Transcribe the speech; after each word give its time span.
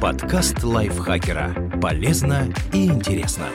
Подкаст 0.00 0.62
лайфхакера. 0.62 1.70
Полезно 1.80 2.52
и 2.74 2.84
интересно. 2.84 3.46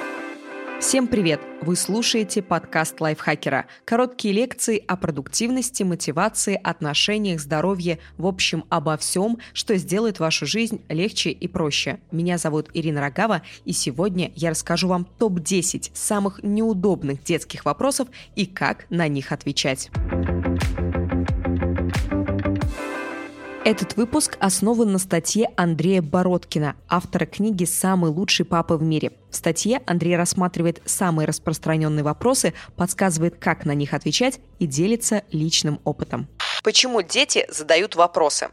Всем 0.79 1.05
привет! 1.05 1.39
Вы 1.61 1.75
слушаете 1.75 2.41
подкаст 2.41 2.99
лайфхакера. 2.99 3.67
Короткие 3.85 4.33
лекции 4.33 4.83
о 4.87 4.97
продуктивности, 4.97 5.83
мотивации, 5.83 6.59
отношениях, 6.61 7.39
здоровье, 7.39 7.99
в 8.17 8.25
общем, 8.25 8.65
обо 8.69 8.97
всем, 8.97 9.37
что 9.53 9.77
сделает 9.77 10.19
вашу 10.19 10.47
жизнь 10.47 10.81
легче 10.89 11.29
и 11.29 11.47
проще. 11.47 11.99
Меня 12.11 12.39
зовут 12.39 12.69
Ирина 12.73 13.01
Рогава, 13.01 13.43
и 13.63 13.71
сегодня 13.71 14.31
я 14.35 14.49
расскажу 14.49 14.87
вам 14.87 15.05
топ-10 15.05 15.91
самых 15.93 16.41
неудобных 16.41 17.23
детских 17.23 17.65
вопросов 17.65 18.07
и 18.35 18.47
как 18.47 18.87
на 18.89 19.07
них 19.07 19.31
отвечать. 19.31 19.91
Этот 23.63 23.95
выпуск 23.95 24.37
основан 24.39 24.91
на 24.91 24.97
статье 24.97 25.51
Андрея 25.55 26.01
Бородкина, 26.01 26.75
автора 26.89 27.27
книги 27.27 27.65
«Самый 27.65 28.09
лучший 28.09 28.43
папа 28.43 28.75
в 28.75 28.81
мире». 28.81 29.11
В 29.29 29.35
статье 29.35 29.81
Андрей 29.85 30.17
рассматривает 30.17 30.81
самые 30.85 31.27
распространенные 31.27 32.03
вопросы, 32.03 32.55
подсказывает, 32.75 33.35
как 33.37 33.65
на 33.65 33.75
них 33.75 33.93
отвечать 33.93 34.39
и 34.57 34.65
делится 34.65 35.21
личным 35.31 35.79
опытом. 35.83 36.27
Почему 36.63 37.03
дети 37.03 37.45
задают 37.51 37.95
вопросы? 37.95 38.47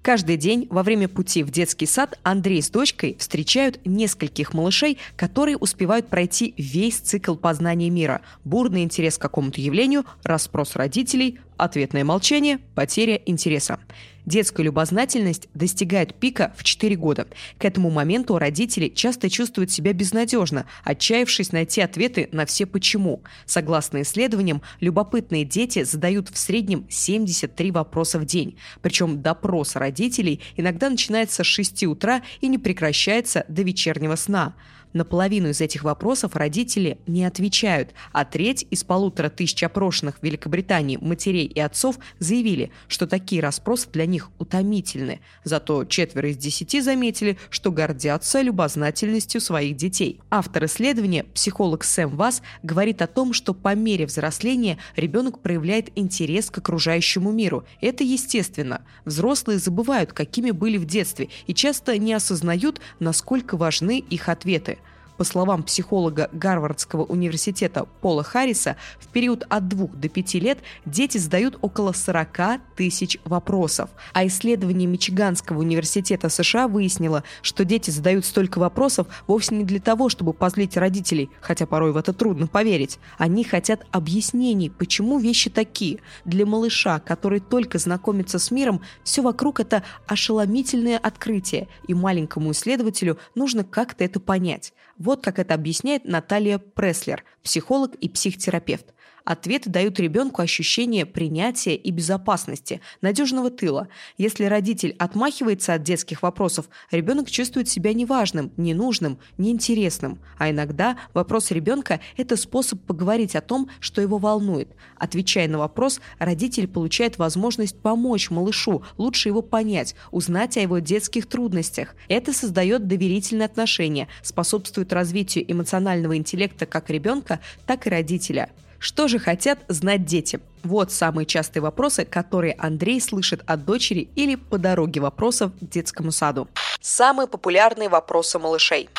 Каждый 0.00 0.38
день 0.38 0.66
во 0.70 0.82
время 0.82 1.08
пути 1.08 1.42
в 1.42 1.50
детский 1.50 1.86
сад 1.86 2.18
Андрей 2.22 2.62
с 2.62 2.70
дочкой 2.70 3.16
встречают 3.18 3.80
нескольких 3.84 4.54
малышей, 4.54 4.98
которые 5.16 5.58
успевают 5.58 6.08
пройти 6.08 6.54
весь 6.56 6.96
цикл 6.96 7.34
познания 7.34 7.90
мира. 7.90 8.22
Бурный 8.44 8.82
интерес 8.82 9.18
к 9.18 9.22
какому-то 9.22 9.60
явлению, 9.60 10.06
расспрос 10.22 10.74
родителей, 10.74 11.38
ответное 11.58 12.04
молчание, 12.04 12.60
потеря 12.74 13.20
интереса. 13.26 13.78
Детская 14.26 14.62
любознательность 14.62 15.48
достигает 15.52 16.14
пика 16.14 16.54
в 16.56 16.64
4 16.64 16.96
года. 16.96 17.26
К 17.58 17.64
этому 17.66 17.90
моменту 17.90 18.38
родители 18.38 18.88
часто 18.88 19.28
чувствуют 19.28 19.70
себя 19.70 19.92
безнадежно, 19.92 20.64
отчаявшись 20.82 21.52
найти 21.52 21.82
ответы 21.82 22.30
на 22.32 22.46
все 22.46 22.64
«почему». 22.64 23.22
Согласно 23.44 24.00
исследованиям, 24.00 24.62
любопытные 24.80 25.44
дети 25.44 25.84
задают 25.84 26.30
в 26.30 26.38
среднем 26.38 26.86
73 26.88 27.70
вопроса 27.70 28.18
в 28.18 28.24
день. 28.24 28.56
Причем 28.80 29.20
допрос 29.20 29.76
родителей 29.76 30.40
иногда 30.56 30.88
начинается 30.88 31.44
с 31.44 31.46
6 31.46 31.84
утра 31.84 32.22
и 32.40 32.48
не 32.48 32.56
прекращается 32.56 33.44
до 33.48 33.62
вечернего 33.62 34.16
сна. 34.16 34.54
На 34.94 35.04
половину 35.04 35.48
из 35.48 35.60
этих 35.60 35.82
вопросов 35.82 36.36
родители 36.36 36.98
не 37.08 37.24
отвечают, 37.24 37.90
а 38.12 38.24
треть 38.24 38.64
из 38.70 38.84
полутора 38.84 39.28
тысяч 39.28 39.60
опрошенных 39.64 40.20
в 40.20 40.22
Великобритании 40.22 40.98
матерей 41.00 41.46
и 41.46 41.58
отцов 41.58 41.98
заявили, 42.20 42.70
что 42.86 43.08
такие 43.08 43.42
расспросы 43.42 43.88
для 43.92 44.06
них 44.06 44.30
утомительны. 44.38 45.20
Зато 45.42 45.84
четверо 45.84 46.30
из 46.30 46.36
десяти 46.36 46.80
заметили, 46.80 47.38
что 47.50 47.72
гордятся 47.72 48.40
любознательностью 48.40 49.40
своих 49.40 49.76
детей. 49.76 50.20
Автор 50.30 50.66
исследования, 50.66 51.24
психолог 51.24 51.82
Сэм 51.82 52.10
Вас, 52.10 52.40
говорит 52.62 53.02
о 53.02 53.08
том, 53.08 53.32
что 53.32 53.52
по 53.52 53.74
мере 53.74 54.06
взросления 54.06 54.78
ребенок 54.94 55.40
проявляет 55.40 55.90
интерес 55.96 56.52
к 56.52 56.58
окружающему 56.58 57.32
миру. 57.32 57.64
Это 57.80 58.04
естественно. 58.04 58.82
Взрослые 59.04 59.58
забывают, 59.58 60.12
какими 60.12 60.52
были 60.52 60.76
в 60.76 60.84
детстве, 60.84 61.30
и 61.48 61.52
часто 61.52 61.98
не 61.98 62.12
осознают, 62.12 62.80
насколько 63.00 63.56
важны 63.56 63.98
их 63.98 64.28
ответы. 64.28 64.78
По 65.16 65.22
словам 65.22 65.62
психолога 65.62 66.28
Гарвардского 66.32 67.04
университета 67.04 67.86
Пола 68.00 68.24
Харриса, 68.24 68.76
в 68.98 69.06
период 69.08 69.44
от 69.48 69.68
2 69.68 69.86
до 69.94 70.08
5 70.08 70.34
лет 70.34 70.58
дети 70.86 71.18
задают 71.18 71.56
около 71.60 71.92
40 71.92 72.60
тысяч 72.74 73.18
вопросов. 73.24 73.90
А 74.12 74.26
исследование 74.26 74.88
Мичиганского 74.88 75.60
университета 75.60 76.28
США 76.28 76.66
выяснило, 76.66 77.22
что 77.42 77.64
дети 77.64 77.90
задают 77.90 78.24
столько 78.24 78.58
вопросов 78.58 79.06
вовсе 79.28 79.54
не 79.54 79.64
для 79.64 79.78
того, 79.78 80.08
чтобы 80.08 80.32
позлить 80.32 80.76
родителей, 80.76 81.30
хотя 81.40 81.66
порой 81.66 81.92
в 81.92 81.96
это 81.96 82.12
трудно 82.12 82.48
поверить. 82.48 82.98
Они 83.16 83.44
хотят 83.44 83.86
объяснений, 83.92 84.68
почему 84.68 85.18
вещи 85.20 85.48
такие. 85.48 86.00
Для 86.24 86.44
малыша, 86.44 86.98
который 86.98 87.38
только 87.38 87.78
знакомится 87.78 88.40
с 88.40 88.50
миром, 88.50 88.80
все 89.04 89.22
вокруг 89.22 89.60
это 89.60 89.84
ошеломительное 90.08 90.98
открытие, 90.98 91.68
и 91.86 91.94
маленькому 91.94 92.50
исследователю 92.50 93.18
нужно 93.36 93.62
как-то 93.62 94.02
это 94.02 94.18
понять. 94.18 94.72
Вот 94.98 95.24
как 95.24 95.38
это 95.38 95.54
объясняет 95.54 96.04
Наталья 96.04 96.58
Преслер, 96.58 97.24
психолог 97.42 97.94
и 97.96 98.08
психотерапевт. 98.08 98.93
Ответы 99.24 99.70
дают 99.70 99.98
ребенку 99.98 100.42
ощущение 100.42 101.06
принятия 101.06 101.74
и 101.74 101.90
безопасности, 101.90 102.82
надежного 103.00 103.50
тыла. 103.50 103.88
Если 104.18 104.44
родитель 104.44 104.94
отмахивается 104.98 105.72
от 105.72 105.82
детских 105.82 106.22
вопросов, 106.22 106.68
ребенок 106.90 107.30
чувствует 107.30 107.68
себя 107.68 107.94
неважным, 107.94 108.52
ненужным, 108.58 109.18
неинтересным. 109.38 110.18
А 110.38 110.50
иногда 110.50 110.98
вопрос 111.14 111.50
ребенка– 111.52 112.00
это 112.18 112.36
способ 112.36 112.82
поговорить 112.82 113.34
о 113.34 113.40
том, 113.40 113.70
что 113.80 114.02
его 114.02 114.18
волнует. 114.18 114.68
Отвечая 114.96 115.48
на 115.48 115.56
вопрос, 115.58 116.00
родитель 116.18 116.68
получает 116.68 117.16
возможность 117.16 117.78
помочь 117.78 118.28
малышу, 118.30 118.84
лучше 118.98 119.30
его 119.30 119.40
понять, 119.40 119.94
узнать 120.10 120.58
о 120.58 120.60
его 120.60 120.80
детских 120.80 121.26
трудностях. 121.26 121.94
Это 122.08 122.34
создает 122.34 122.86
доверительные 122.88 123.46
отношения, 123.46 124.08
способствует 124.22 124.92
развитию 124.92 125.50
эмоционального 125.50 126.14
интеллекта 126.14 126.66
как 126.66 126.90
ребенка, 126.90 127.40
так 127.66 127.86
и 127.86 127.90
родителя. 127.90 128.50
Что 128.84 129.08
же 129.08 129.18
хотят 129.18 129.60
знать 129.68 130.04
дети? 130.04 130.40
Вот 130.62 130.92
самые 130.92 131.24
частые 131.24 131.62
вопросы, 131.62 132.04
которые 132.04 132.52
Андрей 132.58 133.00
слышит 133.00 133.40
от 133.46 133.64
дочери 133.64 134.10
или 134.14 134.34
по 134.34 134.58
дороге 134.58 135.00
вопросов 135.00 135.52
к 135.58 135.64
детскому 135.64 136.12
саду. 136.12 136.48
Самые 136.82 137.26
популярные 137.26 137.88
вопросы 137.88 138.38
малышей. 138.38 138.90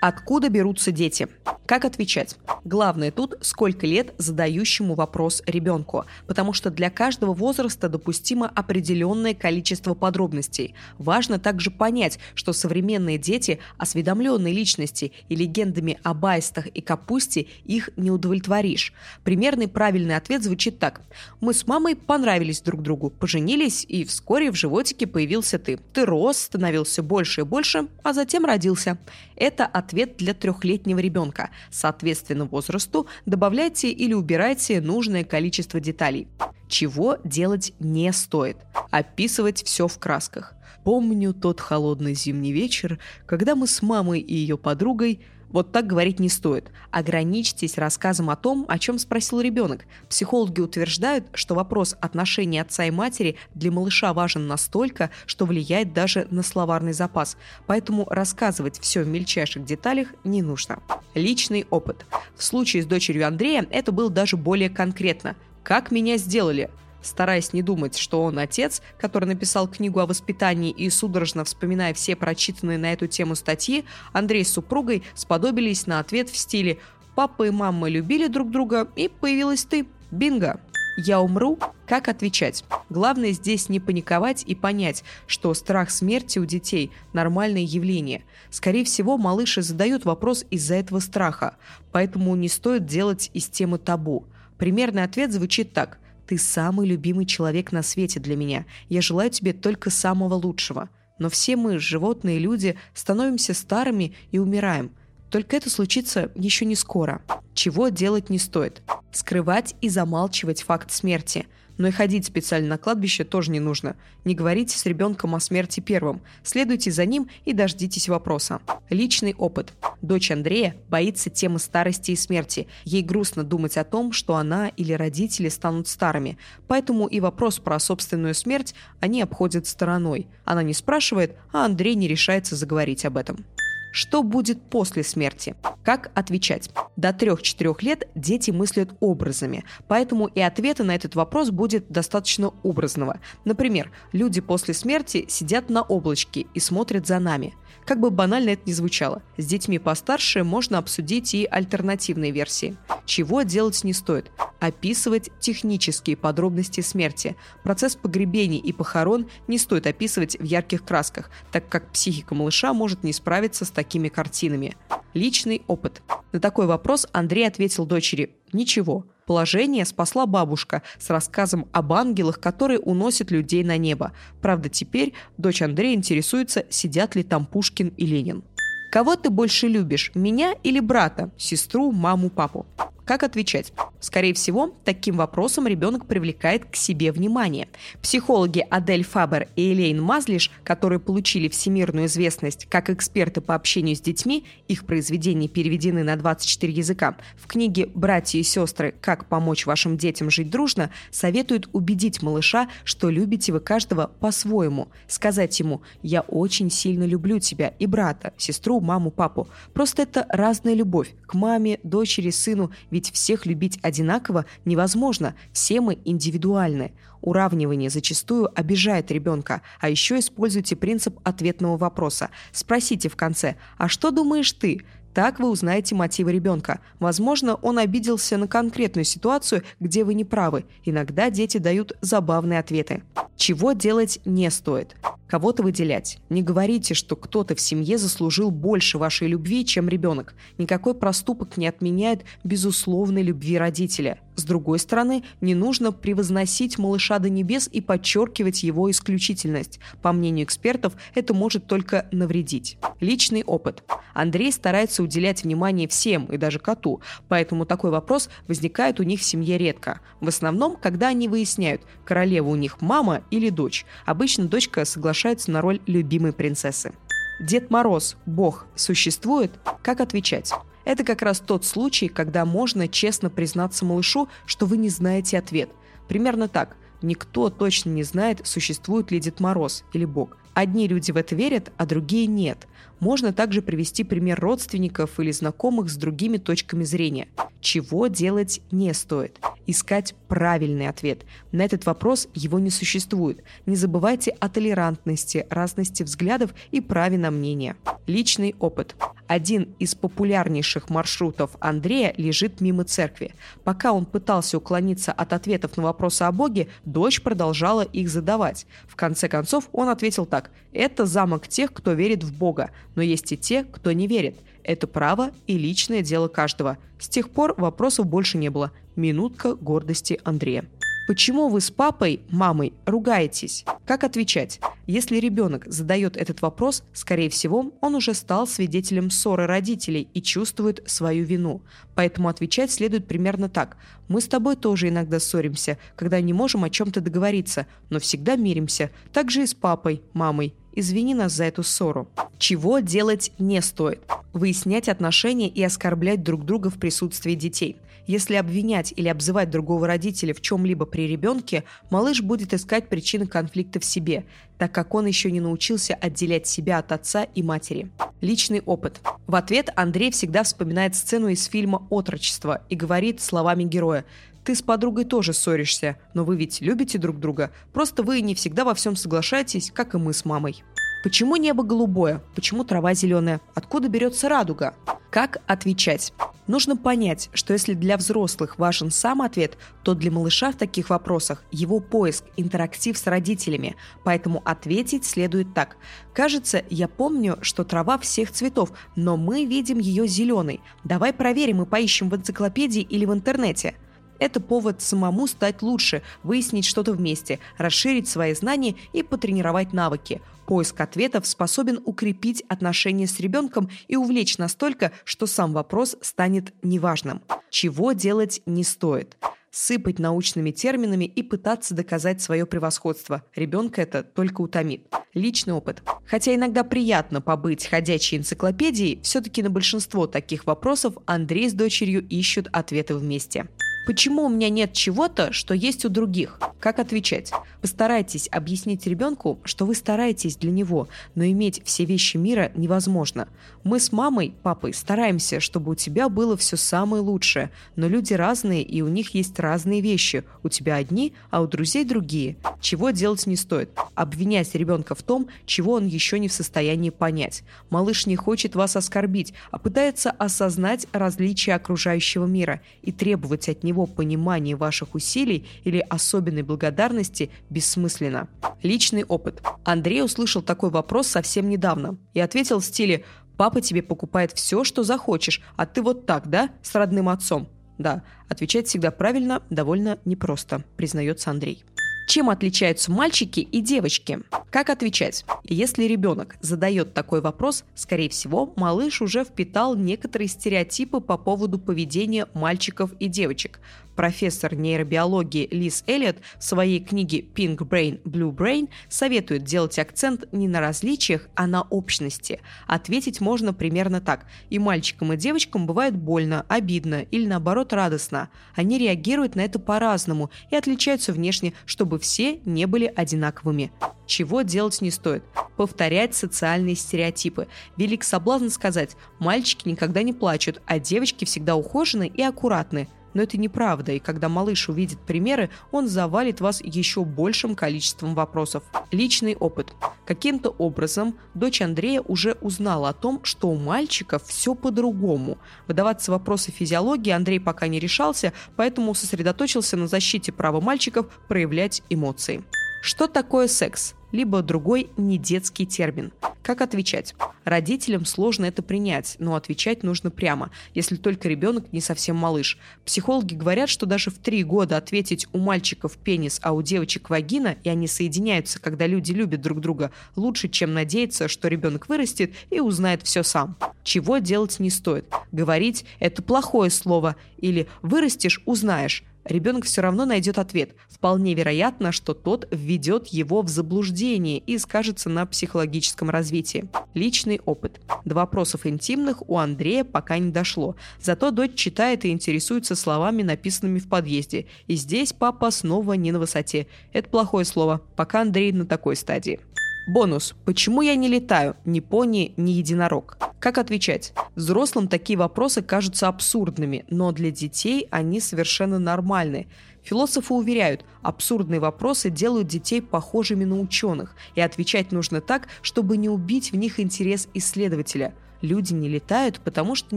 Откуда 0.00 0.48
берутся 0.48 0.92
дети? 0.92 1.26
Как 1.66 1.84
отвечать? 1.84 2.36
Главное 2.64 3.10
тут, 3.10 3.34
сколько 3.40 3.86
лет 3.86 4.14
задающему 4.16 4.94
вопрос 4.94 5.42
ребенку, 5.44 6.06
потому 6.26 6.52
что 6.52 6.70
для 6.70 6.88
каждого 6.88 7.34
возраста 7.34 7.88
допустимо 7.88 8.48
определенное 8.48 9.34
количество 9.34 9.94
подробностей. 9.94 10.74
Важно 10.98 11.38
также 11.38 11.70
понять, 11.70 12.20
что 12.34 12.52
современные 12.52 13.18
дети– 13.18 13.58
осведомленные 13.78 14.54
личности, 14.54 15.12
и 15.28 15.34
легендами 15.34 15.98
о 16.04 16.14
байстах 16.14 16.68
и 16.68 16.80
капусте 16.80 17.46
их 17.64 17.90
не 17.96 18.10
удовлетворишь. 18.10 18.94
Примерный 19.24 19.68
правильный 19.68 20.16
ответ 20.16 20.44
звучит 20.44 20.78
так. 20.78 21.02
«Мы 21.40 21.52
с 21.52 21.66
мамой 21.66 21.96
понравились 21.96 22.62
друг 22.62 22.82
другу, 22.82 23.10
поженились, 23.10 23.84
и 23.86 24.04
вскоре 24.04 24.50
в 24.52 24.54
животике 24.54 25.06
появился 25.06 25.58
ты. 25.58 25.78
Ты 25.92 26.06
рос, 26.06 26.38
становился 26.38 27.02
больше 27.02 27.42
и 27.42 27.44
больше, 27.44 27.88
а 28.04 28.12
затем 28.12 28.44
родился». 28.44 28.96
Это 29.36 29.66
ответ 29.88 30.16
для 30.18 30.34
трехлетнего 30.34 30.98
ребенка. 30.98 31.50
Соответственно 31.70 32.44
возрасту 32.44 33.06
добавляйте 33.24 33.90
или 33.90 34.12
убирайте 34.12 34.82
нужное 34.82 35.24
количество 35.24 35.80
деталей. 35.80 36.28
Чего 36.68 37.16
делать 37.24 37.72
не 37.80 38.12
стоит. 38.12 38.58
Описывать 38.90 39.64
все 39.64 39.88
в 39.88 39.98
красках. 39.98 40.54
Помню 40.84 41.32
тот 41.32 41.60
холодный 41.60 42.14
зимний 42.14 42.52
вечер, 42.52 42.98
когда 43.26 43.54
мы 43.54 43.66
с 43.66 43.80
мамой 43.80 44.20
и 44.20 44.34
ее 44.34 44.58
подругой 44.58 45.20
вот 45.50 45.72
так 45.72 45.86
говорить 45.86 46.20
не 46.20 46.28
стоит. 46.28 46.70
Ограничьтесь 46.90 47.78
рассказом 47.78 48.30
о 48.30 48.36
том, 48.36 48.64
о 48.68 48.78
чем 48.78 48.98
спросил 48.98 49.40
ребенок. 49.40 49.86
Психологи 50.08 50.60
утверждают, 50.60 51.26
что 51.34 51.54
вопрос 51.54 51.96
отношений 52.00 52.58
отца 52.58 52.84
и 52.84 52.90
матери 52.90 53.36
для 53.54 53.70
малыша 53.70 54.12
важен 54.12 54.46
настолько, 54.46 55.10
что 55.26 55.46
влияет 55.46 55.92
даже 55.92 56.26
на 56.30 56.42
словарный 56.42 56.92
запас. 56.92 57.36
Поэтому 57.66 58.06
рассказывать 58.10 58.78
все 58.80 59.02
в 59.02 59.08
мельчайших 59.08 59.64
деталях 59.64 60.08
не 60.24 60.42
нужно. 60.42 60.80
Личный 61.14 61.66
опыт. 61.70 62.04
В 62.36 62.44
случае 62.44 62.82
с 62.82 62.86
дочерью 62.86 63.26
Андрея 63.26 63.66
это 63.70 63.92
было 63.92 64.10
даже 64.10 64.36
более 64.36 64.70
конкретно. 64.70 65.36
«Как 65.62 65.90
меня 65.90 66.16
сделали?» 66.16 66.70
Стараясь 67.02 67.52
не 67.52 67.62
думать, 67.62 67.96
что 67.96 68.22
он 68.22 68.38
отец, 68.38 68.82
который 68.98 69.26
написал 69.26 69.68
книгу 69.68 70.00
о 70.00 70.06
воспитании 70.06 70.70
и 70.70 70.90
судорожно 70.90 71.44
вспоминая 71.44 71.94
все 71.94 72.16
прочитанные 72.16 72.78
на 72.78 72.92
эту 72.92 73.06
тему 73.06 73.34
статьи, 73.34 73.84
Андрей 74.12 74.44
с 74.44 74.52
супругой 74.52 75.04
сподобились 75.14 75.86
на 75.86 76.00
ответ 76.00 76.28
в 76.28 76.36
стиле 76.36 76.78
«Папа 77.14 77.44
и 77.44 77.50
мама 77.50 77.88
любили 77.88 78.26
друг 78.26 78.50
друга, 78.50 78.88
и 78.96 79.08
появилась 79.08 79.64
ты. 79.64 79.86
Бинго!» 80.10 80.60
«Я 80.96 81.20
умру?» 81.20 81.58
Как 81.88 82.08
отвечать? 82.08 82.64
Главное 82.90 83.32
здесь 83.32 83.70
не 83.70 83.80
паниковать 83.80 84.44
и 84.46 84.54
понять, 84.54 85.04
что 85.26 85.54
страх 85.54 85.90
смерти 85.90 86.38
у 86.38 86.44
детей– 86.44 86.90
нормальное 87.14 87.62
явление. 87.62 88.24
Скорее 88.50 88.84
всего, 88.84 89.16
малыши 89.16 89.62
задают 89.62 90.04
вопрос 90.04 90.44
из-за 90.50 90.74
этого 90.74 91.00
страха, 91.00 91.56
поэтому 91.90 92.36
не 92.36 92.48
стоит 92.50 92.84
делать 92.84 93.30
из 93.32 93.46
темы 93.46 93.78
табу. 93.78 94.26
Примерный 94.58 95.02
ответ 95.02 95.32
звучит 95.32 95.72
так– 95.72 95.98
ты 96.28 96.36
самый 96.36 96.86
любимый 96.86 97.24
человек 97.24 97.72
на 97.72 97.82
свете 97.82 98.20
для 98.20 98.36
меня. 98.36 98.66
Я 98.90 99.00
желаю 99.00 99.30
тебе 99.30 99.54
только 99.54 99.88
самого 99.88 100.34
лучшего. 100.34 100.90
Но 101.18 101.30
все 101.30 101.56
мы, 101.56 101.78
животные 101.78 102.38
люди, 102.38 102.76
становимся 102.94 103.54
старыми 103.54 104.14
и 104.30 104.38
умираем. 104.38 104.90
Только 105.30 105.56
это 105.56 105.70
случится 105.70 106.30
еще 106.34 106.66
не 106.66 106.74
скоро. 106.74 107.22
Чего 107.54 107.88
делать 107.88 108.28
не 108.28 108.38
стоит? 108.38 108.82
Скрывать 109.10 109.74
и 109.80 109.88
замалчивать 109.88 110.62
факт 110.62 110.92
смерти. 110.92 111.46
Но 111.78 111.88
и 111.88 111.92
ходить 111.92 112.26
специально 112.26 112.68
на 112.68 112.78
кладбище 112.78 113.24
тоже 113.24 113.50
не 113.50 113.60
нужно. 113.60 113.96
Не 114.24 114.34
говорите 114.34 114.76
с 114.76 114.84
ребенком 114.84 115.34
о 115.34 115.40
смерти 115.40 115.80
первым. 115.80 116.20
Следуйте 116.42 116.90
за 116.90 117.06
ним 117.06 117.30
и 117.44 117.52
дождитесь 117.52 118.08
вопроса. 118.08 118.60
Личный 118.90 119.34
опыт. 119.38 119.72
Дочь 120.02 120.30
Андрея 120.30 120.76
боится 120.90 121.30
темы 121.30 121.58
старости 121.60 122.10
и 122.10 122.16
смерти. 122.16 122.66
Ей 122.84 123.02
грустно 123.02 123.44
думать 123.44 123.76
о 123.76 123.84
том, 123.84 124.12
что 124.12 124.36
она 124.36 124.68
или 124.68 124.92
родители 124.92 125.48
станут 125.48 125.88
старыми. 125.88 126.36
Поэтому 126.66 127.06
и 127.06 127.20
вопрос 127.20 127.58
про 127.60 127.78
собственную 127.78 128.34
смерть 128.34 128.74
они 129.00 129.22
обходят 129.22 129.66
стороной. 129.66 130.26
Она 130.44 130.62
не 130.62 130.74
спрашивает, 130.74 131.36
а 131.52 131.64
Андрей 131.64 131.94
не 131.94 132.08
решается 132.08 132.56
заговорить 132.56 133.04
об 133.04 133.16
этом. 133.16 133.44
Что 133.92 134.22
будет 134.22 134.62
после 134.62 135.02
смерти? 135.02 135.54
Как 135.82 136.10
отвечать? 136.14 136.70
До 136.96 137.08
3-4 137.10 137.76
лет 137.80 138.08
дети 138.14 138.50
мыслят 138.50 138.90
образами, 139.00 139.64
поэтому 139.86 140.26
и 140.26 140.40
ответа 140.40 140.84
на 140.84 140.94
этот 140.94 141.14
вопрос 141.14 141.50
будет 141.50 141.88
достаточно 141.88 142.52
образного. 142.62 143.20
Например, 143.44 143.90
люди 144.12 144.40
после 144.40 144.74
смерти 144.74 145.24
сидят 145.28 145.70
на 145.70 145.82
облачке 145.82 146.46
и 146.54 146.60
смотрят 146.60 147.06
за 147.06 147.18
нами– 147.18 147.54
как 147.88 148.00
бы 148.00 148.10
банально 148.10 148.50
это 148.50 148.64
ни 148.66 148.72
звучало, 148.72 149.22
с 149.38 149.46
детьми 149.46 149.78
постарше 149.78 150.44
можно 150.44 150.76
обсудить 150.76 151.32
и 151.32 151.46
альтернативные 151.46 152.32
версии. 152.32 152.76
Чего 153.06 153.40
делать 153.40 153.82
не 153.82 153.94
стоит? 153.94 154.30
Описывать 154.60 155.30
технические 155.40 156.14
подробности 156.14 156.82
смерти. 156.82 157.34
Процесс 157.62 157.96
погребений 157.96 158.58
и 158.58 158.74
похорон 158.74 159.30
не 159.46 159.56
стоит 159.56 159.86
описывать 159.86 160.38
в 160.38 160.44
ярких 160.44 160.84
красках, 160.84 161.30
так 161.50 161.66
как 161.70 161.90
психика 161.90 162.34
малыша 162.34 162.74
может 162.74 163.04
не 163.04 163.14
справиться 163.14 163.64
с 163.64 163.70
такими 163.70 164.08
картинами. 164.08 164.76
Личный 165.14 165.62
опыт. 165.66 166.02
На 166.32 166.40
такой 166.40 166.66
вопрос 166.66 167.06
Андрей 167.12 167.46
ответил 167.46 167.86
дочери 167.86 168.36
«Ничего». 168.52 169.06
Положение 169.26 169.84
спасла 169.84 170.24
бабушка 170.24 170.82
с 170.98 171.10
рассказом 171.10 171.68
об 171.72 171.92
ангелах, 171.92 172.40
которые 172.40 172.78
уносят 172.78 173.30
людей 173.30 173.62
на 173.62 173.76
небо. 173.76 174.12
Правда, 174.40 174.70
теперь 174.70 175.12
дочь 175.36 175.60
Андрея 175.60 175.94
интересуется, 175.94 176.64
сидят 176.70 177.14
ли 177.14 177.22
там 177.22 177.44
Пушкин 177.44 177.88
и 177.88 178.06
Ленин. 178.06 178.42
Кого 178.90 179.16
ты 179.16 179.28
больше 179.28 179.68
любишь, 179.68 180.12
меня 180.14 180.54
или 180.62 180.80
брата, 180.80 181.30
сестру, 181.36 181.92
маму, 181.92 182.30
папу? 182.30 182.64
Как 183.08 183.22
отвечать? 183.22 183.72
Скорее 184.00 184.34
всего, 184.34 184.76
таким 184.84 185.16
вопросом 185.16 185.66
ребенок 185.66 186.04
привлекает 186.04 186.66
к 186.66 186.76
себе 186.76 187.10
внимание. 187.10 187.68
Психологи 188.02 188.66
Адель 188.68 189.02
Фабер 189.02 189.48
и 189.56 189.72
Элейн 189.72 190.02
Мазлиш, 190.02 190.50
которые 190.62 191.00
получили 191.00 191.48
всемирную 191.48 192.04
известность 192.04 192.66
как 192.66 192.90
эксперты 192.90 193.40
по 193.40 193.54
общению 193.54 193.96
с 193.96 194.02
детьми, 194.02 194.44
их 194.68 194.84
произведения 194.84 195.48
переведены 195.48 196.04
на 196.04 196.16
24 196.16 196.70
языка, 196.70 197.16
в 197.36 197.46
книге 197.46 197.88
«Братья 197.94 198.38
и 198.38 198.42
сестры. 198.42 198.94
Как 199.00 199.24
помочь 199.24 199.64
вашим 199.64 199.96
детям 199.96 200.28
жить 200.28 200.50
дружно» 200.50 200.90
советуют 201.10 201.70
убедить 201.72 202.20
малыша, 202.20 202.68
что 202.84 203.08
любите 203.08 203.52
вы 203.54 203.60
каждого 203.60 204.10
по-своему. 204.20 204.88
Сказать 205.06 205.58
ему 205.60 205.80
«Я 206.02 206.20
очень 206.20 206.70
сильно 206.70 207.04
люблю 207.04 207.38
тебя 207.38 207.72
и 207.78 207.86
брата, 207.86 208.34
сестру, 208.36 208.80
маму, 208.82 209.10
папу». 209.10 209.48
Просто 209.72 210.02
это 210.02 210.26
разная 210.28 210.74
любовь 210.74 211.14
к 211.26 211.32
маме, 211.32 211.80
дочери, 211.82 212.28
сыну, 212.28 212.70
ведь 212.90 212.97
всех 213.06 213.46
любить 213.46 213.78
одинаково 213.82 214.44
невозможно, 214.64 215.34
все 215.52 215.80
мы 215.80 215.98
индивидуальны. 216.04 216.92
Уравнивание 217.20 217.90
зачастую 217.90 218.48
обижает 218.58 219.10
ребенка, 219.10 219.62
а 219.80 219.88
еще 219.88 220.18
используйте 220.18 220.76
принцип 220.76 221.18
ответного 221.24 221.76
вопроса. 221.76 222.30
Спросите 222.52 223.08
в 223.08 223.16
конце 223.16 223.56
«А 223.76 223.88
что 223.88 224.10
думаешь 224.10 224.52
ты?» 224.52 224.82
Так 225.18 225.40
вы 225.40 225.50
узнаете 225.50 225.96
мотивы 225.96 226.30
ребенка. 226.30 226.78
Возможно, 227.00 227.56
он 227.56 227.78
обиделся 227.78 228.36
на 228.36 228.46
конкретную 228.46 229.04
ситуацию, 229.04 229.64
где 229.80 230.04
вы 230.04 230.14
не 230.14 230.24
правы. 230.24 230.64
Иногда 230.84 231.28
дети 231.28 231.58
дают 231.58 231.92
забавные 232.00 232.60
ответы. 232.60 233.02
Чего 233.34 233.72
делать 233.72 234.20
не 234.24 234.48
стоит? 234.48 234.94
Кого-то 235.26 235.64
выделять. 235.64 236.18
Не 236.30 236.40
говорите, 236.40 236.94
что 236.94 237.16
кто-то 237.16 237.56
в 237.56 237.60
семье 237.60 237.98
заслужил 237.98 238.52
больше 238.52 238.96
вашей 238.96 239.26
любви, 239.26 239.66
чем 239.66 239.88
ребенок. 239.88 240.34
Никакой 240.56 240.94
проступок 240.94 241.56
не 241.56 241.66
отменяет 241.66 242.22
безусловной 242.44 243.22
любви 243.22 243.58
родителя. 243.58 244.20
С 244.38 244.44
другой 244.44 244.78
стороны, 244.78 245.24
не 245.40 245.56
нужно 245.56 245.90
превозносить 245.90 246.78
малыша 246.78 247.18
до 247.18 247.28
небес 247.28 247.68
и 247.72 247.80
подчеркивать 247.80 248.62
его 248.62 248.88
исключительность. 248.88 249.80
По 250.00 250.12
мнению 250.12 250.46
экспертов, 250.46 250.92
это 251.16 251.34
может 251.34 251.66
только 251.66 252.06
навредить. 252.12 252.78
Личный 253.00 253.42
опыт. 253.42 253.82
Андрей 254.14 254.52
старается 254.52 255.02
уделять 255.02 255.42
внимание 255.42 255.88
всем 255.88 256.26
и 256.26 256.36
даже 256.36 256.60
коту, 256.60 257.00
поэтому 257.26 257.66
такой 257.66 257.90
вопрос 257.90 258.30
возникает 258.46 259.00
у 259.00 259.02
них 259.02 259.18
в 259.18 259.24
семье 259.24 259.58
редко. 259.58 260.02
В 260.20 260.28
основном, 260.28 260.76
когда 260.76 261.08
они 261.08 261.26
выясняют, 261.26 261.82
королева 262.04 262.50
у 262.50 262.54
них 262.54 262.80
мама 262.80 263.24
или 263.32 263.50
дочь. 263.50 263.86
Обычно 264.06 264.44
дочка 264.44 264.84
соглашается 264.84 265.50
на 265.50 265.60
роль 265.62 265.80
любимой 265.86 266.32
принцессы. 266.32 266.92
Дед 267.40 267.70
Мороз, 267.70 268.16
Бог, 268.24 268.66
существует? 268.76 269.50
Как 269.82 270.00
отвечать? 270.00 270.52
Это 270.88 271.04
как 271.04 271.20
раз 271.20 271.40
тот 271.40 271.66
случай, 271.66 272.08
когда 272.08 272.46
можно 272.46 272.88
честно 272.88 273.28
признаться 273.28 273.84
малышу, 273.84 274.26
что 274.46 274.64
вы 274.64 274.78
не 274.78 274.88
знаете 274.88 275.36
ответ. 275.36 275.68
Примерно 276.08 276.48
так. 276.48 276.78
Никто 277.02 277.50
точно 277.50 277.90
не 277.90 278.04
знает, 278.04 278.46
существует 278.46 279.10
ли 279.10 279.20
Дед 279.20 279.38
Мороз 279.38 279.84
или 279.92 280.06
Бог. 280.06 280.38
Одни 280.54 280.88
люди 280.88 281.12
в 281.12 281.18
это 281.18 281.34
верят, 281.34 281.70
а 281.76 281.84
другие 281.84 282.26
нет. 282.26 282.66
Можно 283.00 283.32
также 283.32 283.62
привести 283.62 284.04
пример 284.04 284.40
родственников 284.40 285.20
или 285.20 285.30
знакомых 285.30 285.90
с 285.90 285.96
другими 285.96 286.36
точками 286.36 286.84
зрения. 286.84 287.28
Чего 287.60 288.06
делать 288.06 288.60
не 288.70 288.92
стоит? 288.94 289.38
Искать 289.66 290.14
правильный 290.28 290.88
ответ. 290.88 291.24
На 291.52 291.62
этот 291.62 291.84
вопрос 291.86 292.28
его 292.34 292.58
не 292.58 292.70
существует. 292.70 293.42
Не 293.66 293.76
забывайте 293.76 294.30
о 294.30 294.48
толерантности, 294.48 295.46
разности 295.50 296.02
взглядов 296.02 296.54
и 296.70 296.80
праве 296.80 297.18
на 297.18 297.30
мнение. 297.30 297.76
Личный 298.06 298.54
опыт. 298.58 298.96
Один 299.26 299.74
из 299.78 299.94
популярнейших 299.94 300.88
маршрутов 300.88 301.50
Андрея 301.60 302.14
лежит 302.16 302.62
мимо 302.62 302.84
церкви. 302.84 303.34
Пока 303.62 303.92
он 303.92 304.06
пытался 304.06 304.56
уклониться 304.56 305.12
от 305.12 305.34
ответов 305.34 305.76
на 305.76 305.82
вопросы 305.82 306.22
о 306.22 306.32
Боге, 306.32 306.68
дочь 306.86 307.20
продолжала 307.20 307.82
их 307.82 308.08
задавать. 308.08 308.66
В 308.86 308.96
конце 308.96 309.28
концов 309.28 309.68
он 309.72 309.90
ответил 309.90 310.24
так. 310.24 310.50
«Это 310.72 311.04
замок 311.04 311.46
тех, 311.46 311.74
кто 311.74 311.92
верит 311.92 312.24
в 312.24 312.32
Бога, 312.32 312.67
но 312.94 313.02
есть 313.02 313.32
и 313.32 313.36
те, 313.36 313.64
кто 313.64 313.92
не 313.92 314.06
верит. 314.06 314.36
Это 314.64 314.86
право 314.86 315.30
и 315.46 315.56
личное 315.56 316.02
дело 316.02 316.28
каждого». 316.28 316.78
С 316.98 317.08
тех 317.08 317.30
пор 317.30 317.54
вопросов 317.56 318.06
больше 318.06 318.38
не 318.38 318.50
было. 318.50 318.72
Минутка 318.96 319.54
гордости 319.54 320.20
Андрея. 320.24 320.64
Почему 321.08 321.48
вы 321.48 321.62
с 321.62 321.70
папой, 321.70 322.20
мамой 322.28 322.74
ругаетесь? 322.84 323.64
Как 323.86 324.04
отвечать? 324.04 324.60
Если 324.86 325.16
ребенок 325.16 325.64
задает 325.66 326.18
этот 326.18 326.42
вопрос, 326.42 326.82
скорее 326.92 327.30
всего, 327.30 327.72
он 327.80 327.94
уже 327.94 328.12
стал 328.12 328.46
свидетелем 328.46 329.10
ссоры 329.10 329.46
родителей 329.46 330.08
и 330.12 330.20
чувствует 330.20 330.82
свою 330.84 331.24
вину. 331.24 331.62
Поэтому 331.94 332.28
отвечать 332.28 332.70
следует 332.70 333.06
примерно 333.06 333.48
так. 333.48 333.78
Мы 334.08 334.20
с 334.20 334.28
тобой 334.28 334.56
тоже 334.56 334.88
иногда 334.88 335.18
ссоримся, 335.18 335.78
когда 335.96 336.20
не 336.20 336.34
можем 336.34 336.64
о 336.64 336.68
чем-то 336.68 337.00
договориться, 337.00 337.66
но 337.88 338.00
всегда 338.00 338.36
миримся. 338.36 338.90
Так 339.10 339.30
же 339.30 339.44
и 339.44 339.46
с 339.46 339.54
папой, 339.54 340.02
мамой. 340.12 340.52
Извини 340.78 341.12
нас 341.12 341.32
за 341.32 341.46
эту 341.46 341.64
ссору. 341.64 342.06
Чего 342.38 342.78
делать 342.78 343.32
не 343.40 343.60
стоит? 343.62 343.98
Выяснять 344.32 344.88
отношения 344.88 345.48
и 345.48 345.60
оскорблять 345.60 346.22
друг 346.22 346.44
друга 346.44 346.70
в 346.70 346.78
присутствии 346.78 347.34
детей. 347.34 347.78
Если 348.08 348.36
обвинять 348.36 348.94
или 348.96 349.06
обзывать 349.06 349.50
другого 349.50 349.86
родителя 349.86 350.32
в 350.32 350.40
чем-либо 350.40 350.86
при 350.86 351.06
ребенке, 351.06 351.64
малыш 351.90 352.22
будет 352.22 352.54
искать 352.54 352.88
причины 352.88 353.26
конфликта 353.26 353.80
в 353.80 353.84
себе, 353.84 354.24
так 354.56 354.72
как 354.72 354.94
он 354.94 355.04
еще 355.04 355.30
не 355.30 355.40
научился 355.40 355.94
отделять 355.94 356.46
себя 356.46 356.78
от 356.78 356.90
отца 356.90 357.24
и 357.24 357.42
матери. 357.42 357.90
Личный 358.22 358.62
опыт. 358.64 359.02
В 359.26 359.34
ответ 359.34 359.68
Андрей 359.76 360.10
всегда 360.10 360.42
вспоминает 360.42 360.96
сцену 360.96 361.28
из 361.28 361.44
фильма 361.44 361.86
«Отрочество» 361.90 362.62
и 362.70 362.74
говорит 362.74 363.20
словами 363.20 363.64
героя 363.64 364.06
ты 364.44 364.54
с 364.54 364.62
подругой 364.62 365.04
тоже 365.04 365.34
ссоришься, 365.34 365.98
но 366.14 366.24
вы 366.24 366.36
ведь 366.36 366.62
любите 366.62 366.96
друг 366.96 367.20
друга. 367.20 367.50
Просто 367.74 368.02
вы 368.02 368.22
не 368.22 368.34
всегда 368.34 368.64
во 368.64 368.74
всем 368.74 368.96
соглашаетесь, 368.96 369.70
как 369.70 369.94
и 369.94 369.98
мы 369.98 370.14
с 370.14 370.24
мамой. 370.24 370.64
Почему 371.02 371.36
небо 371.36 371.62
голубое? 371.62 372.22
Почему 372.34 372.64
трава 372.64 372.92
зеленая? 372.92 373.40
Откуда 373.54 373.88
берется 373.88 374.28
радуга? 374.28 374.74
Как 375.10 375.38
отвечать? 375.46 376.12
Нужно 376.48 376.76
понять, 376.76 377.30
что 377.34 377.52
если 377.52 377.74
для 377.74 377.96
взрослых 377.96 378.58
важен 378.58 378.90
сам 378.90 379.22
ответ, 379.22 379.58
то 379.84 379.94
для 379.94 380.10
малыша 380.10 380.50
в 380.50 380.56
таких 380.56 380.90
вопросах 380.90 381.44
его 381.52 381.78
поиск, 381.78 382.24
интерактив 382.36 382.98
с 382.98 383.06
родителями. 383.06 383.76
Поэтому 384.02 384.42
ответить 384.44 385.04
следует 385.04 385.54
так. 385.54 385.76
Кажется, 386.12 386.64
я 386.68 386.88
помню, 386.88 387.38
что 387.42 387.64
трава 387.64 387.96
всех 387.98 388.32
цветов, 388.32 388.72
но 388.96 389.16
мы 389.16 389.44
видим 389.44 389.78
ее 389.78 390.06
зеленой. 390.08 390.60
Давай 390.84 391.12
проверим 391.12 391.62
и 391.62 391.66
поищем 391.66 392.08
в 392.08 392.16
энциклопедии 392.16 392.82
или 392.82 393.04
в 393.04 393.12
интернете. 393.12 393.74
Это 394.18 394.40
повод 394.40 394.80
самому 394.82 395.26
стать 395.26 395.62
лучше, 395.62 396.02
выяснить 396.22 396.64
что-то 396.64 396.92
вместе, 396.92 397.38
расширить 397.56 398.08
свои 398.08 398.34
знания 398.34 398.76
и 398.92 399.02
потренировать 399.02 399.72
навыки. 399.72 400.20
Поиск 400.46 400.80
ответов 400.80 401.26
способен 401.26 401.80
укрепить 401.84 402.42
отношения 402.48 403.06
с 403.06 403.20
ребенком 403.20 403.68
и 403.86 403.96
увлечь 403.96 404.38
настолько, 404.38 404.92
что 405.04 405.26
сам 405.26 405.52
вопрос 405.52 405.96
станет 406.00 406.54
неважным. 406.62 407.22
Чего 407.50 407.92
делать 407.92 408.40
не 408.46 408.64
стоит? 408.64 409.16
сыпать 409.50 409.98
научными 409.98 410.50
терминами 410.50 411.04
и 411.04 411.22
пытаться 411.22 411.74
доказать 411.74 412.20
свое 412.20 412.46
превосходство. 412.46 413.24
Ребенка 413.34 413.82
это 413.82 414.02
только 414.02 414.42
утомит. 414.42 414.86
Личный 415.14 415.54
опыт. 415.54 415.82
Хотя 416.06 416.34
иногда 416.34 416.64
приятно 416.64 417.20
побыть 417.20 417.66
ходячей 417.66 418.18
энциклопедией, 418.18 419.00
все-таки 419.02 419.42
на 419.42 419.50
большинство 419.50 420.06
таких 420.06 420.46
вопросов 420.46 420.94
Андрей 421.06 421.48
с 421.48 421.54
дочерью 421.54 422.06
ищут 422.06 422.48
ответы 422.52 422.94
вместе. 422.94 423.48
Почему 423.88 424.26
у 424.26 424.28
меня 424.28 424.50
нет 424.50 424.74
чего-то, 424.74 425.32
что 425.32 425.54
есть 425.54 425.86
у 425.86 425.88
других? 425.88 426.38
Как 426.60 426.78
отвечать? 426.78 427.32
Постарайтесь 427.62 428.28
объяснить 428.30 428.86
ребенку, 428.86 429.38
что 429.44 429.64
вы 429.64 429.74
стараетесь 429.74 430.36
для 430.36 430.50
него, 430.50 430.88
но 431.14 431.24
иметь 431.24 431.62
все 431.64 431.86
вещи 431.86 432.18
мира 432.18 432.52
невозможно. 432.54 433.28
Мы 433.64 433.80
с 433.80 433.90
мамой, 433.90 434.34
папой 434.42 434.74
стараемся, 434.74 435.40
чтобы 435.40 435.72
у 435.72 435.74
тебя 435.74 436.10
было 436.10 436.36
все 436.36 436.58
самое 436.58 437.02
лучшее, 437.02 437.50
но 437.76 437.88
люди 437.88 438.12
разные 438.12 438.62
и 438.62 438.82
у 438.82 438.88
них 438.88 439.14
есть 439.14 439.38
разные 439.38 439.80
вещи. 439.80 440.22
У 440.42 440.50
тебя 440.50 440.74
одни, 440.74 441.14
а 441.30 441.40
у 441.40 441.46
друзей 441.46 441.86
другие. 441.86 442.36
Чего 442.60 442.90
делать 442.90 443.26
не 443.26 443.36
стоит? 443.36 443.70
Обвинять 443.94 444.54
ребенка 444.54 444.94
в 444.94 445.02
том, 445.02 445.28
чего 445.46 445.72
он 445.72 445.86
еще 445.86 446.18
не 446.18 446.28
в 446.28 446.32
состоянии 446.34 446.90
понять. 446.90 447.42
Малыш 447.70 448.04
не 448.04 448.16
хочет 448.16 448.54
вас 448.54 448.76
оскорбить, 448.76 449.32
а 449.50 449.58
пытается 449.58 450.10
осознать 450.10 450.86
различия 450.92 451.54
окружающего 451.54 452.26
мира 452.26 452.60
и 452.82 452.92
требовать 452.92 453.48
от 453.48 453.64
него 453.64 453.77
его 453.78 453.86
понимание 453.86 454.56
ваших 454.56 454.94
усилий 454.94 455.46
или 455.64 455.84
особенной 455.88 456.42
благодарности 456.42 457.30
бессмысленно. 457.48 458.28
Личный 458.62 459.04
опыт. 459.04 459.40
Андрей 459.64 460.02
услышал 460.02 460.42
такой 460.42 460.70
вопрос 460.70 461.06
совсем 461.06 461.48
недавно 461.48 461.98
и 462.14 462.20
ответил 462.20 462.58
в 462.60 462.64
стиле 462.64 463.04
«Папа 463.36 463.60
тебе 463.60 463.82
покупает 463.82 464.32
все, 464.32 464.64
что 464.64 464.82
захочешь, 464.82 465.42
а 465.56 465.64
ты 465.64 465.80
вот 465.80 466.06
так, 466.06 466.28
да, 466.28 466.50
с 466.62 466.74
родным 466.74 467.08
отцом?» 467.08 467.48
Да, 467.78 468.02
отвечать 468.28 468.66
всегда 468.66 468.90
правильно 468.90 469.40
довольно 469.50 469.98
непросто, 470.04 470.64
признается 470.76 471.30
Андрей. 471.30 471.64
Чем 472.08 472.30
отличаются 472.30 472.90
мальчики 472.90 473.40
и 473.40 473.60
девочки? 473.60 474.20
Как 474.48 474.70
отвечать? 474.70 475.26
Если 475.44 475.84
ребенок 475.84 476.36
задает 476.40 476.94
такой 476.94 477.20
вопрос, 477.20 477.64
скорее 477.74 478.08
всего, 478.08 478.50
малыш 478.56 479.02
уже 479.02 479.24
впитал 479.24 479.76
некоторые 479.76 480.28
стереотипы 480.28 481.00
по 481.00 481.18
поводу 481.18 481.58
поведения 481.58 482.26
мальчиков 482.32 482.92
и 482.98 483.08
девочек 483.08 483.60
профессор 483.98 484.54
нейробиологии 484.54 485.48
Лиз 485.50 485.82
Эллиот 485.88 486.18
в 486.38 486.44
своей 486.44 486.78
книге 486.78 487.18
Pink 487.34 487.56
Brain, 487.56 488.00
Blue 488.04 488.32
Brain 488.32 488.68
советует 488.88 489.42
делать 489.42 489.76
акцент 489.80 490.32
не 490.32 490.46
на 490.46 490.60
различиях, 490.60 491.28
а 491.34 491.48
на 491.48 491.62
общности. 491.62 492.40
Ответить 492.68 493.20
можно 493.20 493.52
примерно 493.52 494.00
так. 494.00 494.26
И 494.50 494.60
мальчикам, 494.60 495.12
и 495.12 495.16
девочкам 495.16 495.66
бывает 495.66 495.96
больно, 495.96 496.46
обидно 496.46 497.06
или 497.10 497.26
наоборот 497.26 497.72
радостно. 497.72 498.28
Они 498.54 498.78
реагируют 498.78 499.34
на 499.34 499.40
это 499.40 499.58
по-разному 499.58 500.30
и 500.52 500.54
отличаются 500.54 501.12
внешне, 501.12 501.52
чтобы 501.66 501.97
все 501.98 502.40
не 502.44 502.66
были 502.66 502.92
одинаковыми. 502.94 503.72
Чего 504.06 504.42
делать 504.42 504.80
не 504.80 504.90
стоит? 504.90 505.22
Повторять 505.56 506.14
социальные 506.14 506.76
стереотипы. 506.76 507.48
Велик 507.76 508.04
соблазн 508.04 508.48
сказать, 508.48 508.96
мальчики 509.18 509.68
никогда 509.68 510.02
не 510.02 510.12
плачут, 510.12 510.62
а 510.66 510.78
девочки 510.78 511.24
всегда 511.24 511.56
ухожены 511.56 512.06
и 512.06 512.22
аккуратны. 512.22 512.88
Но 513.14 513.22
это 513.22 513.38
неправда, 513.38 513.92
и 513.92 513.98
когда 513.98 514.28
малыш 514.28 514.68
увидит 514.68 514.98
примеры, 515.00 515.50
он 515.70 515.88
завалит 515.88 516.40
вас 516.40 516.60
еще 516.62 517.04
большим 517.04 517.54
количеством 517.54 518.14
вопросов. 518.14 518.62
Личный 518.90 519.34
опыт. 519.34 519.74
Каким-то 520.06 520.50
образом 520.50 521.16
дочь 521.34 521.60
Андрея 521.60 522.00
уже 522.00 522.32
узнала 522.40 522.90
о 522.90 522.94
том, 522.94 523.20
что 523.24 523.48
у 523.48 523.56
мальчиков 523.56 524.24
все 524.24 524.54
по-другому. 524.54 525.38
Выдаваться 525.66 526.10
вопросы 526.10 526.50
физиологии 526.50 527.10
Андрей 527.10 527.40
пока 527.40 527.66
не 527.66 527.78
решался, 527.78 528.32
поэтому 528.56 528.94
сосредоточился 528.94 529.76
на 529.76 529.86
защите 529.86 530.32
права 530.32 530.60
мальчиков 530.60 531.06
проявлять 531.28 531.82
эмоции. 531.90 532.44
Что 532.82 533.06
такое 533.06 533.48
секс? 533.48 533.94
Либо 534.12 534.42
другой 534.42 534.90
недетский 534.96 535.66
термин. 535.66 536.12
Как 536.42 536.62
отвечать? 536.62 537.14
Родителям 537.44 538.06
сложно 538.06 538.46
это 538.46 538.62
принять, 538.62 539.16
но 539.18 539.34
отвечать 539.34 539.82
нужно 539.82 540.10
прямо, 540.10 540.50
если 540.72 540.96
только 540.96 541.28
ребенок 541.28 541.72
не 541.72 541.82
совсем 541.82 542.16
малыш. 542.16 542.58
Психологи 542.86 543.34
говорят, 543.34 543.68
что 543.68 543.84
даже 543.84 544.10
в 544.10 544.18
три 544.18 544.42
года 544.44 544.78
ответить 544.78 545.26
у 545.34 545.38
мальчиков 545.38 545.98
пенис, 545.98 546.40
а 546.42 546.52
у 546.52 546.62
девочек 546.62 547.10
вагина, 547.10 547.56
и 547.64 547.68
они 547.68 547.86
соединяются, 547.86 548.60
когда 548.60 548.86
люди 548.86 549.12
любят 549.12 549.42
друг 549.42 549.60
друга, 549.60 549.90
лучше, 550.16 550.48
чем 550.48 550.72
надеяться, 550.72 551.28
что 551.28 551.48
ребенок 551.48 551.90
вырастет 551.90 552.32
и 552.48 552.60
узнает 552.60 553.02
все 553.02 553.22
сам. 553.22 553.56
Чего 553.84 554.16
делать 554.16 554.58
не 554.58 554.70
стоит. 554.70 555.04
Говорить– 555.32 555.84
это 556.00 556.22
плохое 556.22 556.70
слово, 556.70 557.16
или 557.36 557.68
«вырастешь– 557.82 558.40
узнаешь» 558.46 559.04
ребенок 559.30 559.64
все 559.64 559.80
равно 559.80 560.04
найдет 560.04 560.38
ответ. 560.38 560.74
Вполне 560.88 561.34
вероятно, 561.34 561.92
что 561.92 562.14
тот 562.14 562.48
введет 562.50 563.08
его 563.08 563.42
в 563.42 563.48
заблуждение 563.48 564.38
и 564.38 564.58
скажется 564.58 565.08
на 565.08 565.26
психологическом 565.26 566.10
развитии. 566.10 566.68
Личный 566.94 567.40
опыт. 567.44 567.80
До 568.04 568.14
вопросов 568.14 568.66
интимных 568.66 569.28
у 569.28 569.38
Андрея 569.38 569.84
пока 569.84 570.18
не 570.18 570.30
дошло. 570.30 570.76
Зато 571.00 571.30
дочь 571.30 571.54
читает 571.54 572.04
и 572.04 572.10
интересуется 572.10 572.74
словами, 572.74 573.22
написанными 573.22 573.78
в 573.78 573.88
подъезде. 573.88 574.46
И 574.66 574.74
здесь 574.74 575.12
папа 575.12 575.50
снова 575.50 575.94
не 575.94 576.12
на 576.12 576.18
высоте. 576.18 576.66
Это 576.92 577.08
плохое 577.08 577.44
слово. 577.44 577.80
Пока 577.96 578.22
Андрей 578.22 578.52
на 578.52 578.66
такой 578.66 578.96
стадии. 578.96 579.40
Бонус. 579.88 580.34
Почему 580.44 580.82
я 580.82 580.96
не 580.96 581.08
летаю? 581.08 581.56
Ни 581.64 581.80
пони, 581.80 582.34
ни 582.36 582.50
единорог. 582.50 583.16
Как 583.40 583.56
отвечать? 583.56 584.12
Взрослым 584.34 584.86
такие 584.86 585.18
вопросы 585.18 585.62
кажутся 585.62 586.08
абсурдными, 586.08 586.84
но 586.90 587.10
для 587.10 587.30
детей 587.30 587.88
они 587.90 588.20
совершенно 588.20 588.78
нормальны. 588.78 589.46
Философы 589.82 590.34
уверяют, 590.34 590.84
абсурдные 591.00 591.58
вопросы 591.58 592.10
делают 592.10 592.48
детей 592.48 592.82
похожими 592.82 593.44
на 593.44 593.58
ученых, 593.58 594.14
и 594.34 594.42
отвечать 594.42 594.92
нужно 594.92 595.22
так, 595.22 595.48
чтобы 595.62 595.96
не 595.96 596.10
убить 596.10 596.52
в 596.52 596.56
них 596.56 596.78
интерес 596.78 597.26
исследователя– 597.32 598.12
Люди 598.40 598.72
не 598.72 598.88
летают, 598.88 599.40
потому 599.40 599.74
что 599.74 599.96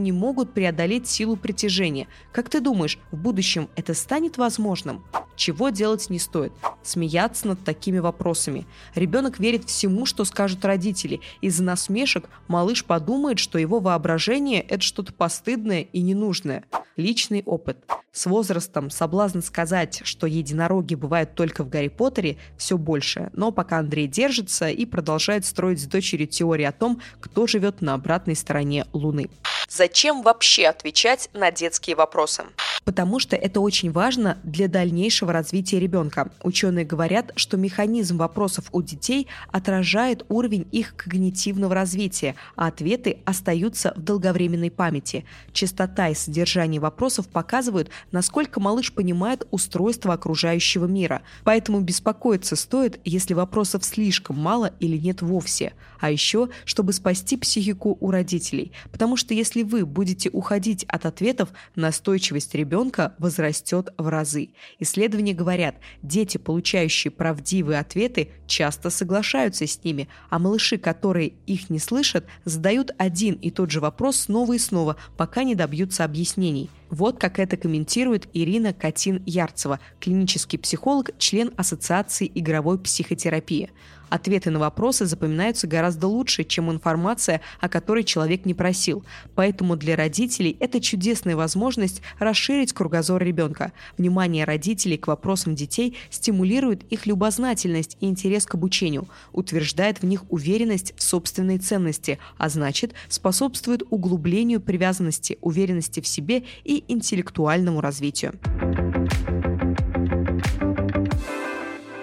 не 0.00 0.12
могут 0.12 0.52
преодолеть 0.52 1.06
силу 1.06 1.36
притяжения. 1.36 2.08
Как 2.32 2.48
ты 2.48 2.60
думаешь, 2.60 2.98
в 3.10 3.16
будущем 3.16 3.68
это 3.76 3.94
станет 3.94 4.36
возможным? 4.36 5.04
Чего 5.36 5.70
делать 5.70 6.10
не 6.10 6.18
стоит? 6.18 6.52
Смеяться 6.82 7.48
над 7.48 7.64
такими 7.64 7.98
вопросами. 7.98 8.66
Ребенок 8.94 9.38
верит 9.38 9.64
всему, 9.64 10.06
что 10.06 10.24
скажут 10.24 10.64
родители. 10.64 11.20
Из-за 11.40 11.62
насмешек 11.62 12.28
малыш 12.48 12.84
подумает, 12.84 13.38
что 13.38 13.58
его 13.58 13.80
воображение– 13.80 14.60
это 14.68 14.82
что-то 14.82 15.12
постыдное 15.12 15.82
и 15.82 16.02
ненужное. 16.02 16.64
Личный 16.96 17.42
опыт. 17.46 17.78
С 18.12 18.26
возрастом 18.26 18.90
соблазн 18.90 19.40
сказать, 19.40 20.02
что 20.04 20.26
единороги 20.26 20.94
бывают 20.94 21.34
только 21.34 21.64
в 21.64 21.70
Гарри 21.70 21.88
Поттере, 21.88 22.36
все 22.58 22.76
больше. 22.76 23.30
Но 23.32 23.52
пока 23.52 23.78
Андрей 23.78 24.06
держится 24.06 24.68
и 24.68 24.84
продолжает 24.84 25.46
строить 25.46 25.80
с 25.80 25.86
дочерью 25.86 26.26
теории 26.26 26.66
о 26.66 26.72
том, 26.72 27.00
кто 27.20 27.46
живет 27.46 27.80
на 27.80 27.94
обратной 27.94 28.31
стороне 28.34 28.86
Луны. 28.92 29.28
Зачем 29.74 30.20
вообще 30.20 30.66
отвечать 30.66 31.30
на 31.32 31.50
детские 31.50 31.96
вопросы? 31.96 32.44
Потому 32.84 33.18
что 33.18 33.36
это 33.36 33.60
очень 33.60 33.90
важно 33.90 34.38
для 34.42 34.68
дальнейшего 34.68 35.32
развития 35.32 35.78
ребенка. 35.78 36.30
Ученые 36.42 36.84
говорят, 36.84 37.32
что 37.36 37.56
механизм 37.56 38.18
вопросов 38.18 38.66
у 38.72 38.82
детей 38.82 39.28
отражает 39.50 40.26
уровень 40.28 40.68
их 40.72 40.94
когнитивного 40.96 41.74
развития, 41.74 42.34
а 42.54 42.66
ответы 42.66 43.18
остаются 43.24 43.94
в 43.96 44.02
долговременной 44.02 44.70
памяти. 44.70 45.24
Частота 45.54 46.08
и 46.08 46.14
содержание 46.14 46.80
вопросов 46.80 47.28
показывают, 47.28 47.88
насколько 48.10 48.60
малыш 48.60 48.92
понимает 48.92 49.46
устройство 49.52 50.12
окружающего 50.12 50.84
мира. 50.84 51.22
Поэтому 51.44 51.80
беспокоиться 51.80 52.56
стоит, 52.56 53.00
если 53.06 53.32
вопросов 53.32 53.84
слишком 53.86 54.38
мало 54.38 54.72
или 54.80 54.98
нет 54.98 55.22
вовсе. 55.22 55.72
А 56.00 56.10
еще, 56.10 56.48
чтобы 56.64 56.92
спасти 56.92 57.36
психику 57.36 57.96
у 58.00 58.10
родителей. 58.10 58.72
Потому 58.90 59.16
что 59.16 59.34
если 59.34 59.61
если 59.62 59.70
вы 59.70 59.86
будете 59.86 60.28
уходить 60.30 60.84
от 60.88 61.06
ответов, 61.06 61.50
настойчивость 61.76 62.54
ребенка 62.54 63.14
возрастет 63.18 63.90
в 63.96 64.08
разы. 64.08 64.50
Исследования 64.80 65.34
говорят, 65.34 65.76
дети, 66.02 66.38
получающие 66.38 67.10
правдивые 67.10 67.78
ответы, 67.78 68.30
часто 68.46 68.90
соглашаются 68.90 69.66
с 69.66 69.84
ними, 69.84 70.08
а 70.30 70.38
малыши, 70.38 70.78
которые 70.78 71.34
их 71.46 71.70
не 71.70 71.78
слышат, 71.78 72.24
задают 72.44 72.90
один 72.98 73.34
и 73.34 73.50
тот 73.50 73.70
же 73.70 73.80
вопрос 73.80 74.16
снова 74.16 74.54
и 74.54 74.58
снова, 74.58 74.96
пока 75.16 75.44
не 75.44 75.54
добьются 75.54 76.04
объяснений. 76.04 76.68
Вот 76.92 77.18
как 77.18 77.38
это 77.38 77.56
комментирует 77.56 78.28
Ирина 78.34 78.74
Катин-Ярцева, 78.74 79.80
клинический 79.98 80.58
психолог, 80.58 81.16
член 81.16 81.50
Ассоциации 81.56 82.30
игровой 82.34 82.78
психотерапии. 82.78 83.70
Ответы 84.12 84.50
на 84.50 84.58
вопросы 84.58 85.06
запоминаются 85.06 85.66
гораздо 85.66 86.06
лучше, 86.06 86.44
чем 86.44 86.70
информация, 86.70 87.40
о 87.60 87.70
которой 87.70 88.04
человек 88.04 88.44
не 88.44 88.52
просил. 88.52 89.06
Поэтому 89.34 89.74
для 89.74 89.96
родителей 89.96 90.54
это 90.60 90.82
чудесная 90.82 91.34
возможность 91.34 92.02
расширить 92.18 92.74
кругозор 92.74 93.22
ребенка. 93.22 93.72
Внимание 93.96 94.44
родителей 94.44 94.98
к 94.98 95.06
вопросам 95.06 95.54
детей 95.54 95.96
стимулирует 96.10 96.82
их 96.92 97.06
любознательность 97.06 97.96
и 98.00 98.06
интерес 98.06 98.44
к 98.44 98.54
обучению, 98.54 99.08
утверждает 99.32 100.02
в 100.02 100.04
них 100.04 100.30
уверенность 100.30 100.92
в 100.94 101.02
собственной 101.02 101.56
ценности, 101.56 102.18
а 102.36 102.50
значит 102.50 102.92
способствует 103.08 103.82
углублению 103.88 104.60
привязанности, 104.60 105.38
уверенности 105.40 106.00
в 106.00 106.06
себе 106.06 106.44
интеллектуальному 106.88 107.80
развитию. 107.80 108.32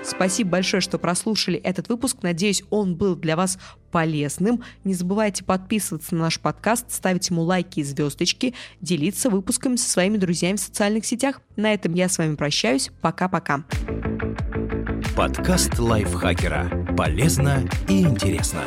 Спасибо 0.09 0.51
большое, 0.51 0.81
что 0.81 0.97
прослушали 0.97 1.57
этот 1.59 1.87
выпуск. 1.87 2.17
Надеюсь, 2.23 2.63
он 2.71 2.95
был 2.95 3.15
для 3.15 3.35
вас 3.35 3.59
полезным. 3.91 4.63
Не 4.83 4.93
забывайте 4.93 5.43
подписываться 5.43 6.15
на 6.15 6.23
наш 6.23 6.39
подкаст, 6.39 6.91
ставить 6.91 7.29
ему 7.29 7.43
лайки 7.43 7.79
и 7.79 7.83
звездочки, 7.83 8.55
делиться 8.81 9.29
выпусками 9.29 9.75
со 9.75 9.89
своими 9.89 10.17
друзьями 10.17 10.57
в 10.57 10.61
социальных 10.61 11.05
сетях. 11.05 11.41
На 11.55 11.73
этом 11.73 11.93
я 11.93 12.09
с 12.09 12.17
вами 12.17 12.35
прощаюсь. 12.35 12.91
Пока-пока. 13.01 13.63
Подкаст 15.15 15.77
лайфхакера. 15.77 16.95
Полезно 16.97 17.69
и 17.87 18.01
интересно. 18.01 18.63